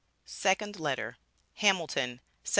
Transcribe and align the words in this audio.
SECOND 0.25 0.79
LETTER. 0.79 1.17
HAMILTON, 1.57 2.21
Sept. 2.43 2.49